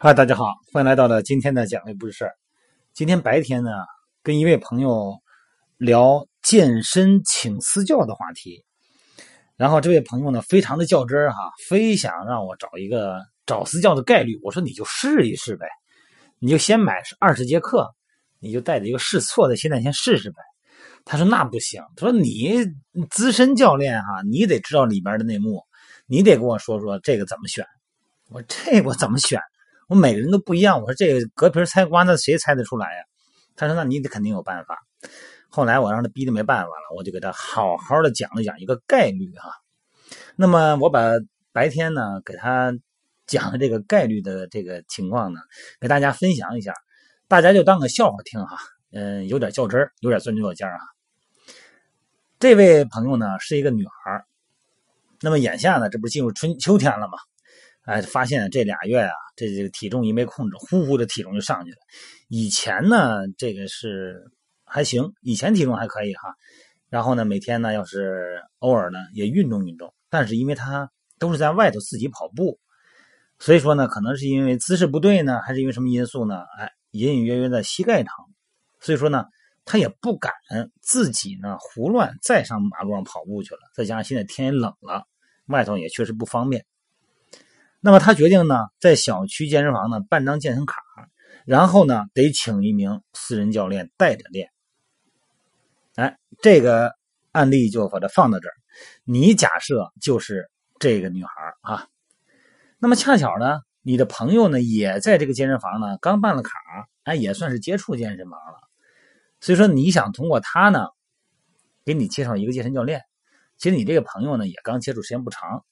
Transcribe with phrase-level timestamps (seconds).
[0.00, 2.30] 嗨，大家好，欢迎来到了今天的讲位不是事。
[2.94, 3.72] 今天白天呢，
[4.22, 5.18] 跟一位朋友
[5.76, 8.64] 聊健身请私教的话题，
[9.56, 14.38] 然后这位朋友呢，非常的较真儿哈，非想让我找一个找私教的概率。
[14.44, 15.66] 我说你就试一试呗，
[16.38, 17.92] 你就先买二十节课，
[18.38, 20.36] 你就带着一个试错的心态先试试呗。
[21.04, 22.64] 他说那不行，他说你
[23.10, 25.64] 资深教练哈，你得知道里边的内幕，
[26.06, 27.66] 你得跟我说说这个怎么选。
[28.28, 29.40] 我这我怎么选？
[29.88, 33.04] 我每个人都不一样，我说这个隔皮猜瓜，那谁猜得出来呀？
[33.56, 34.78] 他说：“那你得肯定有办法。”
[35.50, 39.50] 后来我让他逼得没办法了，我就给他好好的讲了讲一个概率哈。
[40.36, 41.12] 那么我把
[41.52, 42.72] 白天呢给他
[43.26, 45.40] 讲的这个概率的这个情况呢，
[45.80, 46.72] 给大家分享一下，
[47.26, 48.58] 大家就当个笑话听哈。
[48.92, 50.80] 嗯，有点较真儿，有点钻牛角尖儿啊。
[52.38, 54.24] 这位朋友呢是一个女孩
[55.20, 57.18] 那么眼下呢，这不是进入春秋天了吗？
[57.88, 61.78] 哎，发现这俩月啊，这这个体重一没控制，呼呼的体重就上去了。
[62.28, 64.30] 以前呢，这个是
[64.62, 66.34] 还行，以前体重还可以哈。
[66.90, 72.58] 然后呢，每天呢，要是偶尔呢也运动运动，但是因为他都是在外头自己跑步，
[73.38, 76.42] 所以说呢，可能是因为姿势不对呢，还是因为什么因素呢？
[76.58, 78.12] 哎，隐隐约约的膝盖疼，
[78.80, 79.24] 所以说呢，
[79.64, 80.30] 他也不敢
[80.82, 83.60] 自己呢胡乱再上马路上跑步去了。
[83.74, 85.06] 再加上现在天也冷了，
[85.46, 86.66] 外头也确实不方便。
[87.80, 90.82] 那么他决定呢，在小区健身房呢办张健身卡，
[91.44, 94.50] 然后呢得请一名私人教练带着练。
[95.94, 96.96] 哎，这个
[97.30, 98.54] 案例就把它放到这儿。
[99.04, 101.86] 你假设就是这个女孩啊，
[102.78, 106.50] 那么恰巧呢，你的朋友呢也在这个健身房呢刚办了卡，
[107.04, 108.58] 哎，也算是接触健身房了。
[109.40, 110.88] 所以说你想通过他呢，
[111.84, 113.04] 给你介绍一个健身教练。
[113.56, 115.64] 其实你这个朋友呢也刚接触时间不长，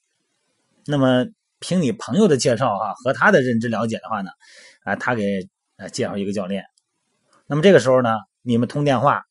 [0.87, 1.27] 那么。
[1.67, 4.31] 凭你朋友的介绍哈和他的认知了解的话呢，
[4.85, 6.65] 啊，他给呃介绍一个教练，
[7.49, 8.11] 那么这个时候呢，
[8.43, 9.25] 你们通电话，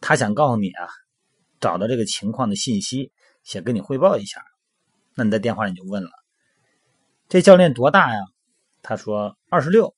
[0.00, 0.86] 他想告诉你啊，
[1.58, 3.10] 找到这个情况的信息，
[3.42, 4.44] 想跟你汇报一下，
[5.16, 6.10] 那你在电话里就问了，
[7.28, 8.20] 这教练多大呀？
[8.80, 9.92] 他说二十六。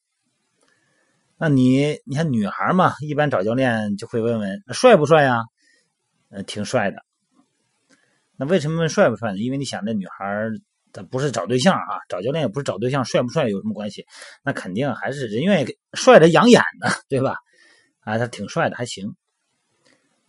[1.37, 5.43] 那你你看女孩嘛，一般找教练就会问问帅不帅呀？
[6.31, 7.05] 呃，挺帅的。
[8.39, 9.39] 那为什么问帅不帅呢？
[9.39, 10.49] 因为你想那女孩。
[10.93, 14.07] 他不是找对象啊，找教练也不是找对象，帅不帅有什么关系？
[14.43, 17.37] 那肯定还是人愿意帅的养眼的， 对吧？
[18.01, 19.15] 啊，他挺帅的，还行。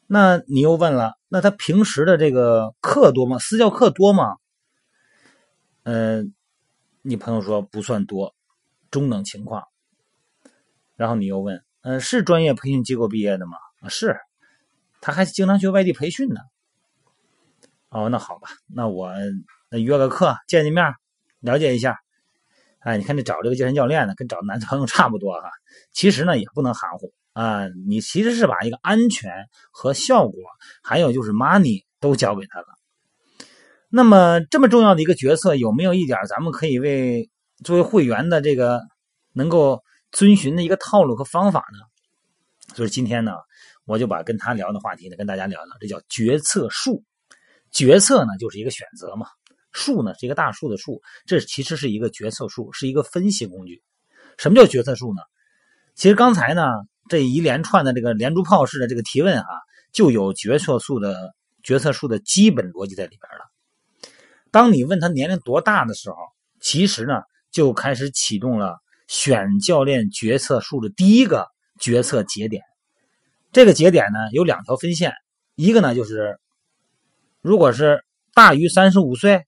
[0.06, 3.38] 那你又问了，那他平时的这个课多吗？
[3.40, 4.36] 私教课多吗？
[5.84, 6.34] 嗯，
[7.02, 8.36] 你朋友说不算多，
[8.92, 9.64] 中等情况。
[10.96, 13.58] 然后你又问，嗯，是专业培训机构毕业的吗？
[13.82, 14.18] 啊，是，
[15.00, 16.42] 他还经常去外地培训呢。
[17.90, 19.14] 哦，那好吧，那我。
[19.70, 20.94] 那约个课见见面，
[21.40, 22.00] 了解一下。
[22.80, 25.50] 哎，你看这找这个健身教练呢，跟找男朋友差不多哈。
[25.92, 27.68] 其实呢，也不能含糊啊。
[27.88, 30.42] 你其实是把一个安全和效果，
[30.82, 32.68] 还有就是 money 都交给他了。
[33.90, 37.30] 那么这么重要的一个决策，有没有一点咱们可以为
[37.64, 38.82] 作为会员的这个
[39.34, 42.76] 能够遵循的一个套路和方法呢？
[42.76, 43.34] 所以今天呢，
[43.86, 47.04] 我就把跟他聊的话题呢，跟大家聊聊，这叫决策术。
[47.72, 49.28] 决策呢，就是一个选择嘛。
[49.72, 53.84] 树呢是一个大树的树，这其实是一个决策树，是一个分析工具。
[54.38, 55.22] 什么叫决策树呢？
[55.96, 56.64] 其实刚才呢
[57.10, 59.48] 这一连串的这个连珠炮式的这个提问啊，
[59.92, 63.46] 就有决策树的决策树的基本逻辑在里边了。
[64.50, 66.16] 当你问他年龄多大的时候，
[66.62, 71.48] 其实呢就开始启动了选教练决策树的第一个
[71.80, 72.64] 决策节点。
[73.52, 75.14] 这个节点呢有两条分线，
[75.56, 76.40] 一个呢就是
[77.42, 78.04] 如果是
[78.34, 79.46] 大于三十五岁。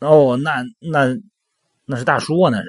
[0.00, 1.16] 哦，那那
[1.84, 2.68] 那是大叔啊，那是，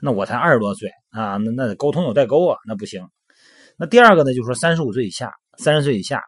[0.00, 3.08] 那我才二十多岁啊，那那沟通有代沟啊，那不行。
[3.76, 6.22] 那第二个呢，就是说三十五岁以下，三十岁以下，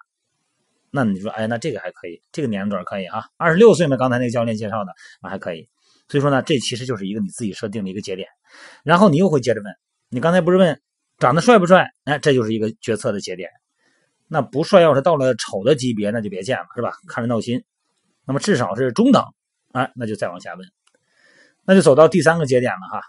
[0.90, 5.68] 那你说，哎，那这个还可以，这个年龄段可以啊，二十六岁嘛，刚才那个教练介绍的啊，还可以。
[6.08, 8.28] 所以说呢，这其实就是一个你自己设定的一个节点，
[8.82, 9.72] 然后你又会接着问，
[10.08, 10.80] 你刚才不是问
[11.18, 11.88] 长得帅不帅？
[12.04, 13.50] 哎，这就是一个决策的节点。
[14.28, 16.94] 那不帅，要是到了丑的级别，那就别见了，是吧？
[17.06, 17.62] 看着闹心。
[18.26, 19.22] 那么至少是中等。
[19.76, 20.66] 哎，那就再往下问，
[21.66, 23.02] 那就走到第三个节点了哈。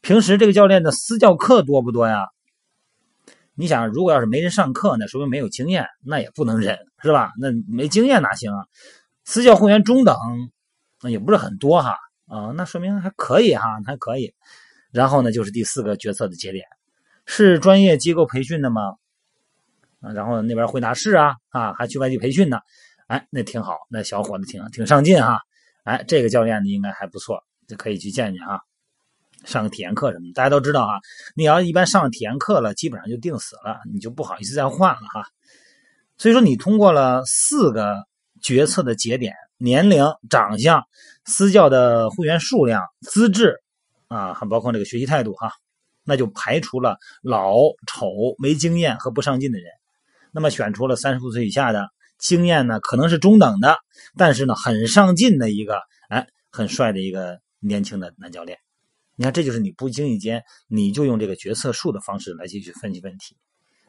[0.00, 2.28] 平时这个教练的私教课多不多呀？
[3.54, 7.30] 你想，如果要是没人上课，那说明没有经验，那也不能忍，是吧？
[7.38, 8.64] 那没经验哪行啊？
[9.24, 10.16] 私教会员中等，
[11.02, 11.94] 那也不是很多哈。
[12.26, 14.34] 啊，那说明还可以哈，还可以。
[14.92, 16.64] 然后呢，就是第四个决策的节点，
[17.26, 18.94] 是专业机构培训的吗？
[20.00, 22.60] 啊，然后那边回答是啊，啊，还去外地培训呢。
[23.08, 25.42] 哎，那挺好，那小伙子挺挺上进哈。
[25.84, 28.60] 哎，这个教练呢应该还不错，就可以去见见啊。
[29.44, 30.98] 上个体验课什么的，大家都知道啊。
[31.36, 35.26] 你要一般上体验课了，基本上就定死了，你就不好意思再换了哈。
[36.16, 38.06] 所以说，你通过了四个
[38.40, 40.82] 决策的节点：年龄、长相、
[41.26, 43.60] 私教的会员数量、资质
[44.08, 45.52] 啊，还包括这个学习态度哈，
[46.04, 49.66] 那就排除了老、丑、没经验和不上进的人。
[50.32, 51.86] 那么选出了三十五岁以下的，
[52.24, 53.76] 经验呢可能是中等的，
[54.16, 58.58] 但是呢很上进的一个，哎，很帅的一个年轻的男教练。
[59.14, 63.36] 你看，这就是你不经意间，你就用这个决策树的方式来继续分析问题，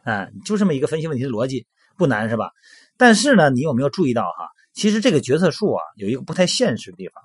[0.03, 1.65] 啊，就这么一个分析问题的逻辑，
[1.97, 2.51] 不难是吧？
[2.97, 4.49] 但是呢，你有没有注意到哈？
[4.73, 7.23] 其实这个决策树啊，有一个不太现实的地方，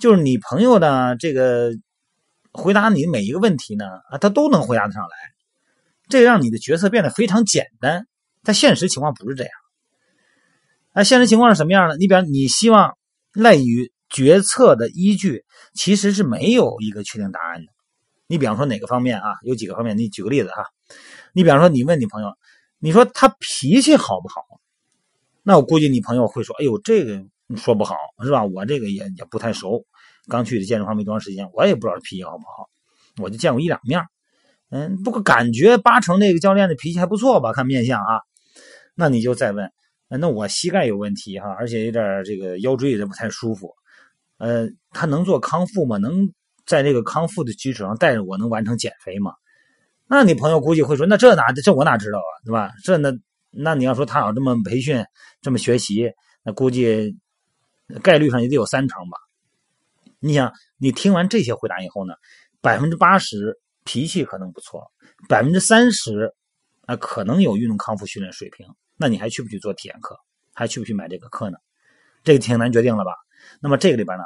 [0.00, 1.70] 就是你朋友呢这个
[2.50, 5.16] 回答你每一个问题呢，啊，他都能回答得上来，
[6.08, 8.08] 这让你的决策变得非常简单。
[8.42, 9.52] 但现实情况不是这样，
[10.94, 11.96] 那现实情况是什么样呢？
[11.96, 12.96] 你比方你希望
[13.32, 15.44] 赖于决策的依据，
[15.74, 17.72] 其实是没有一个确定答案的。
[18.26, 19.34] 你比方说哪个方面啊？
[19.42, 20.64] 有几个方面，你举个例子哈。
[21.32, 22.28] 你比方说你问你朋友，
[22.78, 24.42] 你说他脾气好不好？
[25.42, 27.22] 那我估计你朋友会说：“哎呦，这个
[27.56, 28.44] 说不好是吧？
[28.44, 29.84] 我这个也也不太熟，
[30.28, 32.70] 刚去的健身房没多长时间，我也不知道脾气好不好，
[33.20, 34.00] 我就见过一两面。
[34.70, 37.52] 嗯，不过感觉八成那个教练的脾气还不错吧？
[37.52, 38.20] 看面相啊。”
[38.96, 39.70] 那你就再问，
[40.18, 43.74] 那我膝盖有问题哈，而且有点这个腰椎也不太舒服，
[44.38, 45.96] 呃，他能做康复吗？
[45.98, 46.30] 能
[46.66, 49.32] 在这个康复的基础上带着我能完成减肥吗？
[50.06, 52.72] 那你朋友估计会说，那这哪这我哪知道啊，对吧？
[52.84, 53.12] 这那
[53.50, 55.04] 那你要说他要这么培训，
[55.40, 56.10] 这么学习，
[56.44, 57.16] 那估计
[58.02, 59.16] 概率上也得有三成吧。
[60.20, 62.14] 你想，你听完这些回答以后呢，
[62.60, 64.90] 百分之八十脾气可能不错，
[65.28, 66.34] 百分之三十
[66.86, 68.66] 啊可能有运动康复训练水平。
[68.96, 70.16] 那你还去不去做体验课？
[70.52, 71.58] 还去不去买这个课呢？
[72.22, 73.10] 这个挺难决定了吧？
[73.60, 74.24] 那么这个里边呢，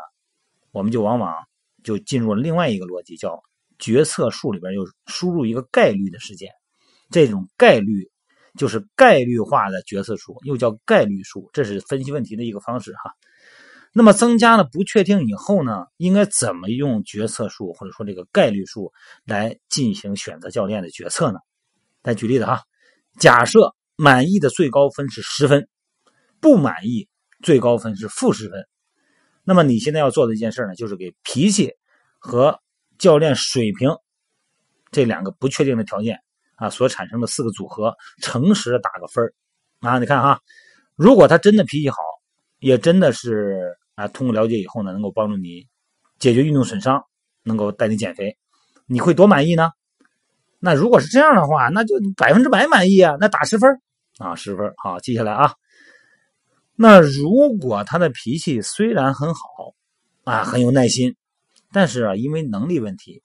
[0.72, 1.46] 我们就往往
[1.82, 3.42] 就进入了另外一个逻辑，叫
[3.78, 6.52] 决策树里边又输入一个概率的事件。
[7.10, 8.10] 这种概率
[8.58, 13.14] 就是概率化的决策树，又叫概率树，这是分析问题的一个方式哈。
[13.94, 18.92] 那么增加了不确定以后呢，应该怎么用决策树或者说这个概率树
[19.24, 21.38] 来进行选择教练的决策呢？
[22.08, 22.62] 来举例子哈，
[23.18, 23.74] 假设。
[24.00, 25.68] 满意的最高分是十分，
[26.40, 27.08] 不满意
[27.42, 28.64] 最高分是负十分。
[29.42, 31.72] 那么你现在要做的一件事呢，就是给脾气
[32.20, 32.60] 和
[32.96, 33.90] 教练水平
[34.92, 36.16] 这两个不确定的条件
[36.54, 39.34] 啊所产生的四个组合，诚实的打个分
[39.80, 39.98] 啊。
[39.98, 40.40] 你看哈，
[40.94, 41.96] 如果他真的脾气好，
[42.60, 45.66] 也真的是啊，通过了解以后呢，能够帮助你
[46.20, 47.02] 解决运动损伤，
[47.42, 48.38] 能够带你减肥，
[48.86, 49.70] 你会多满意呢？
[50.60, 53.80] 那如果是这样的话，那就百分之百满意啊，那打十分。
[54.18, 55.54] 啊，十分好，记下来啊。
[56.74, 59.40] 那如果他的脾气虽然很好
[60.24, 61.14] 啊，很有耐心，
[61.72, 63.22] 但是啊，因为能力问题，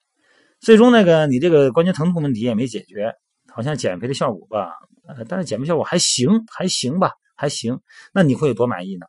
[0.59, 3.13] 最终那个你这个关节疼痛问题也没解决，
[3.51, 4.71] 好像减肥的效果吧，
[5.07, 7.79] 呃，但是减肥效果还行，还行吧，还行。
[8.13, 9.06] 那你会有多满意呢？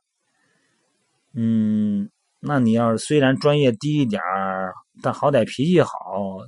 [1.35, 2.11] 嗯，
[2.41, 4.23] 那你要是虽然专业低一点
[5.03, 5.91] 但好歹脾气好，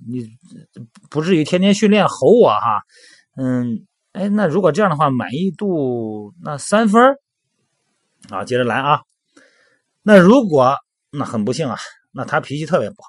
[0.08, 0.26] 你
[1.10, 2.82] 不至于天天训练吼我哈，
[3.36, 3.86] 嗯。
[4.12, 7.18] 哎，那如果这样的话，满意度那三分
[8.30, 9.02] 啊，接着来啊。
[10.02, 10.74] 那如果
[11.10, 11.76] 那很不幸啊，
[12.12, 13.08] 那他脾气特别不好，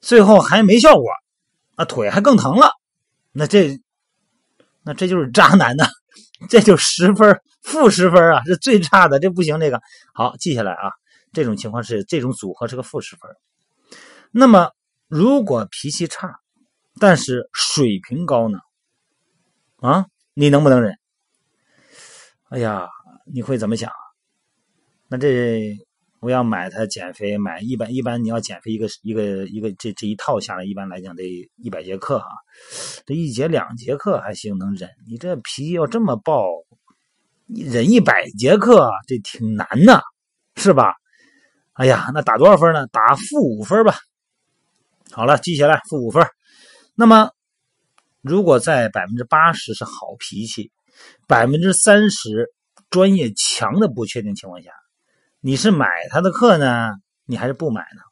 [0.00, 1.04] 最后还没效果，
[1.76, 2.70] 那腿还更疼了，
[3.32, 3.78] 那这
[4.82, 5.84] 那这就是渣男呢，
[6.48, 9.60] 这就十分负十分啊，是最差的，这不行。
[9.60, 9.78] 这个
[10.14, 10.90] 好记下来啊，
[11.34, 13.30] 这种情况是这种组合是个负十分。
[14.30, 14.70] 那么
[15.08, 16.38] 如果脾气差，
[17.00, 18.58] 但是水平高呢？
[19.76, 20.98] 啊，你能不能忍？
[22.50, 22.88] 哎呀，
[23.24, 23.90] 你会怎么想？
[25.08, 25.76] 那这
[26.20, 31.22] 我要买它减肥，买一般一般你要减肥一个一个一个这这一套下来，一般来讲得
[31.56, 32.28] 一百节课啊，
[33.06, 36.66] 这一节两节课还行能忍，你这脾气要这么暴，
[37.46, 40.02] 你忍一百节课这挺难的，
[40.56, 40.94] 是吧？
[41.74, 42.86] 哎呀，那打多少分呢？
[42.88, 43.94] 打负五分吧。
[45.12, 46.26] 好了，记下来，负五分。
[46.94, 47.30] 那么。
[48.20, 50.72] 如果在百分之八十是好脾气，
[51.28, 52.52] 百分之三十
[52.90, 54.72] 专业强的不确定情况下，
[55.40, 56.90] 你是买他的课呢，
[57.26, 58.02] 你还是不买呢？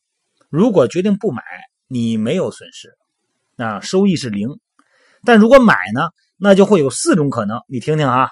[0.49, 1.43] 如果决定不买，
[1.88, 2.97] 你没有损失，
[3.57, 4.49] 啊，收益是零。
[5.25, 8.31] 但如果买呢，那就会有四种可能，你听听啊。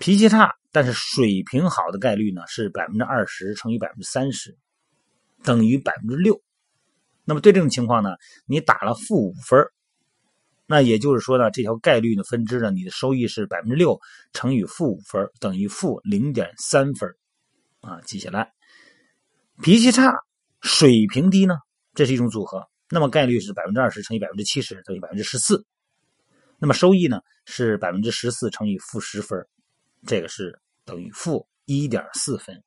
[0.00, 4.58] 脾气差但是水平好的概率呢是百分之二十乘以百分之三十，
[5.44, 6.42] 等于百分之六。
[7.28, 8.08] 那么对这种情况呢，
[8.46, 9.62] 你打了负五分。
[10.66, 14.00] 那也就是说呢，这条概率的分支呢，你的收益是百分之六
[14.32, 17.14] 乘以负五分，等于负零点三分，
[17.82, 18.50] 啊，记下来。
[19.62, 20.10] 脾气差，
[20.62, 21.54] 水平低呢，
[21.94, 22.66] 这是一种组合。
[22.88, 25.66] 那么概率是百分之二十乘以百分之七十等于百分之十四。
[26.58, 29.38] 那么收益呢是百分之十四乘以负十分，
[30.06, 32.64] 这个是等于负一点四分。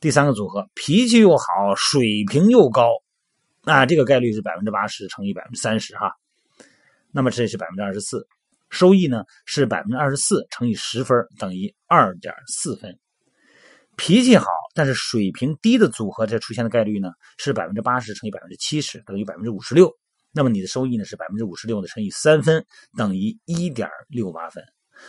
[0.00, 2.88] 第三个组合，脾气又好，水平又高，
[3.68, 6.10] 啊，这个概率是百分之八十乘以百分之三十哈。
[7.12, 8.26] 那么这是百分之二十四，
[8.70, 12.98] 收益呢是百分之二十四乘以十分等于二点四分。
[13.96, 19.92] 脾气好但是水平低的组合，这出现的概率呢是百分之八十乘以百分之七十等于百分之五十六。
[20.32, 22.64] 那么你的收益呢是百分之五十六的乘以三分
[22.96, 24.62] 等于一点六八分。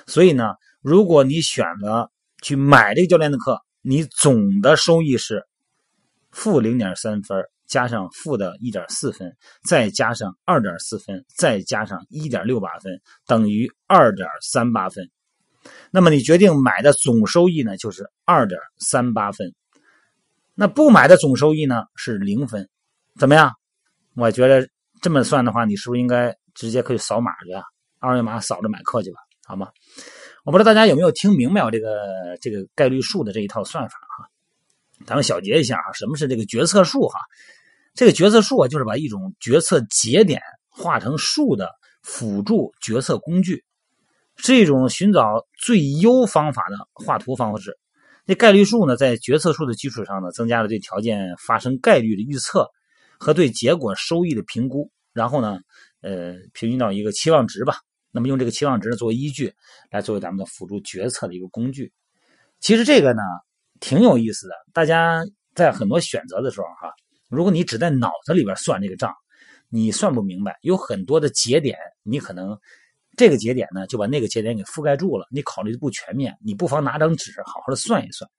[0.08, 2.12] 所以呢，如果你选了
[2.42, 5.46] 去买这个教练的课，你总的收益是
[6.32, 9.34] 负零点三分，加上负的一点四分，
[9.64, 15.10] 再加上二点四分，再加上一点六八分，等于二点三八分。
[15.92, 19.54] 那么你决定买的总收益呢，就是二点三八分。
[20.56, 22.68] 那不买的总收益呢是零分，
[23.18, 23.54] 怎么样？
[24.16, 24.68] 我觉得
[25.02, 27.64] 这么算的话，你是不是应该直接可以扫码去啊？
[28.00, 29.70] 二维码扫着买课去吧，好吗？
[30.44, 34.28] 我不知道大家有没有听明白我这个这个概率数的这一套算法哈？
[35.06, 37.20] 咱们小结一下啊，什么是这个决策树哈？
[38.00, 40.40] 这个决策树啊，就是把一种决策节点
[40.70, 41.70] 化成数的
[42.02, 43.66] 辅助决策工具。
[44.38, 47.78] 是一种寻找最优方法的画图方式。
[48.26, 52.70] 这概率数呢，在决策树的基础上呢，增加了对条件发生概率的预测
[53.20, 55.60] 和对结果收益的评估，然后呢，
[56.00, 57.80] 呃，平均到一个期望值吧。
[58.12, 59.54] 那么用这个期望值作为依据，
[59.92, 61.92] 来作为咱们的辅助决策的一个工具。
[62.62, 63.22] 其实这个呢，
[63.82, 64.54] 挺有意思的。
[64.72, 65.22] 大家
[65.54, 66.94] 在很多选择的时候，哈，
[67.30, 69.14] 如果你只在脑子里边算这个账，
[69.70, 72.58] 你算不明白，有很多的节点，你可能。
[73.18, 75.28] 这个节点呢，就把那个节点给覆盖住了。
[75.30, 78.30] 你考虑的不全面，你不妨拿张纸好好的算一算。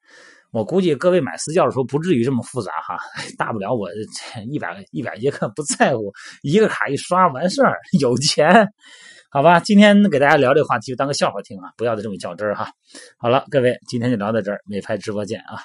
[0.53, 2.99] 我估计各位买私教的时候不至于这么复杂哈，
[3.37, 3.91] 大不了我
[4.51, 8.67] 一百一百节课不在乎，一个卡一刷完事儿， 有钱，
[9.31, 9.61] 好吧？
[9.61, 12.73] 今天给大家聊这个话题就当个笑话听啊，不要再这么较真儿哈。
[13.19, 15.61] 好了，各位，今天就聊到这儿，美拍直播见啊。